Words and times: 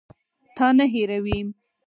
تا 0.55 0.67
نه 0.77 0.85
هېروي. 0.93 1.39